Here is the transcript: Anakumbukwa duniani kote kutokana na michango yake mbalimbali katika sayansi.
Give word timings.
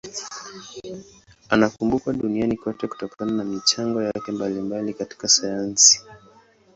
Anakumbukwa 1.49 2.13
duniani 2.13 2.57
kote 2.57 2.87
kutokana 2.87 3.31
na 3.31 3.43
michango 3.43 4.01
yake 4.01 4.31
mbalimbali 4.31 4.93
katika 4.93 5.27
sayansi. 5.27 6.01